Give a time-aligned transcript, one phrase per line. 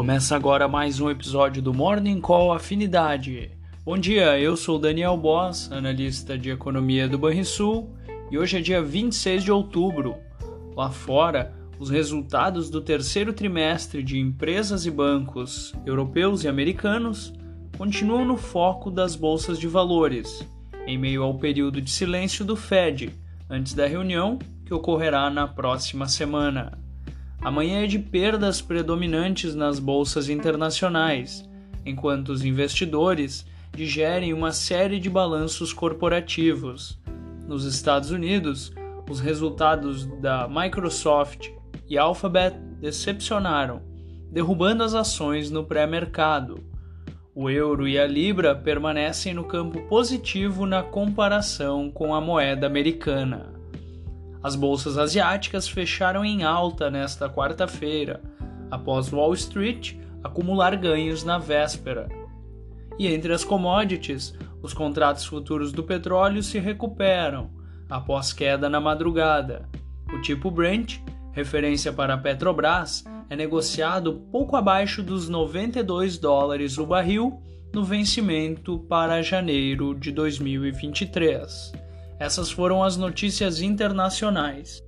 [0.00, 3.50] Começa agora mais um episódio do Morning Call Afinidade.
[3.84, 7.94] Bom dia, eu sou Daniel Boss, analista de economia do Banrisul,
[8.30, 10.16] e hoje é dia 26 de outubro.
[10.74, 17.34] Lá fora, os resultados do terceiro trimestre de empresas e bancos europeus e americanos
[17.76, 20.48] continuam no foco das bolsas de valores,
[20.86, 23.10] em meio ao período de silêncio do Fed,
[23.50, 26.79] antes da reunião que ocorrerá na próxima semana.
[27.42, 31.48] Amanhã é de perdas predominantes nas bolsas internacionais,
[31.86, 37.00] enquanto os investidores digerem uma série de balanços corporativos.
[37.48, 38.72] Nos Estados Unidos,
[39.08, 41.48] os resultados da Microsoft
[41.88, 43.80] e Alphabet decepcionaram,
[44.30, 46.62] derrubando as ações no pré-mercado.
[47.34, 53.59] O euro e a libra permanecem no campo positivo na comparação com a moeda americana.
[54.42, 58.22] As bolsas asiáticas fecharam em alta nesta quarta-feira,
[58.70, 62.08] após Wall Street acumular ganhos na véspera.
[62.98, 67.50] E entre as commodities, os contratos futuros do petróleo se recuperam
[67.88, 69.68] após queda na madrugada.
[70.12, 70.98] O tipo Brent,
[71.32, 78.78] referência para a Petrobras, é negociado pouco abaixo dos 92 dólares o barril no vencimento
[78.80, 81.72] para janeiro de 2023.
[82.20, 84.84] Essas foram as notícias internacionais.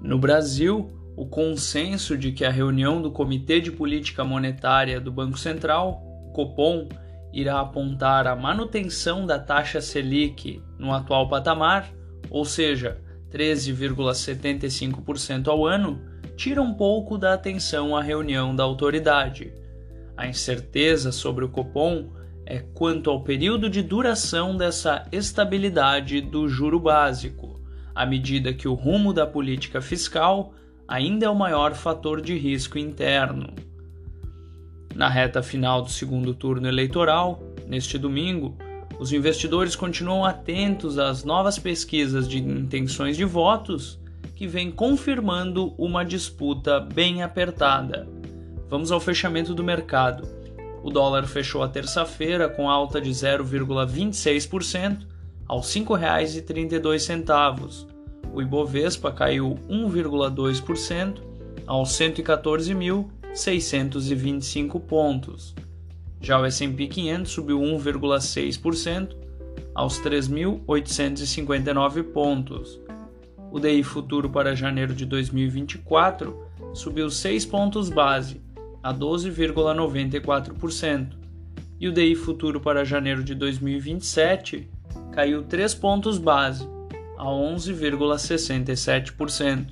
[0.00, 5.36] No Brasil, o consenso de que a reunião do Comitê de Política Monetária do Banco
[5.36, 6.00] Central,
[6.32, 6.88] Copom,
[7.32, 11.92] irá apontar a manutenção da taxa Selic no atual patamar,
[12.30, 13.00] ou seja,
[13.32, 16.00] 13,75% ao ano,
[16.36, 19.52] tira um pouco da atenção à reunião da autoridade.
[20.16, 22.19] A incerteza sobre o Copom
[22.50, 27.60] é quanto ao período de duração dessa estabilidade do juro básico,
[27.94, 30.52] à medida que o rumo da política fiscal
[30.88, 33.54] ainda é o maior fator de risco interno.
[34.96, 38.58] Na reta final do segundo turno eleitoral, neste domingo,
[38.98, 44.00] os investidores continuam atentos às novas pesquisas de intenções de votos
[44.34, 48.08] que vêm confirmando uma disputa bem apertada.
[48.68, 50.39] Vamos ao fechamento do mercado.
[50.82, 55.06] O dólar fechou a terça-feira com alta de 0,26%
[55.46, 57.86] aos R$ 5,32.
[58.32, 61.20] O Ibovespa caiu 1,2%
[61.66, 65.54] aos 114.625 pontos.
[66.20, 69.16] Já o S&P 500 subiu 1,6%
[69.74, 72.80] aos 3.859 pontos.
[73.50, 78.40] O DI futuro para janeiro de 2024 subiu 6 pontos base
[78.82, 81.18] a 12,94%,
[81.78, 84.70] e o DI futuro para janeiro de 2027
[85.12, 86.68] caiu 3 pontos base,
[87.16, 89.66] a 11,67%.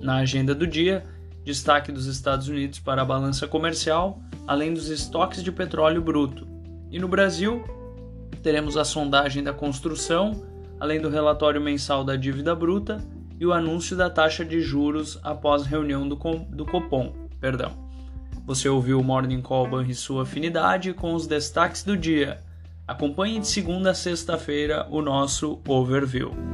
[0.00, 1.06] Na agenda do dia,
[1.44, 6.46] destaque dos Estados Unidos para a balança comercial, além dos estoques de petróleo bruto.
[6.90, 7.62] E no Brasil,
[8.42, 10.44] teremos a sondagem da construção,
[10.80, 13.04] além do relatório mensal da dívida bruta
[13.38, 16.16] e o anúncio da taxa de juros após reunião do,
[16.50, 17.12] do Copom.
[17.40, 17.91] Perdão.
[18.44, 22.40] Você ouviu o Morning Call sua Afinidade com os destaques do dia.
[22.86, 26.51] Acompanhe de segunda a sexta-feira o nosso overview.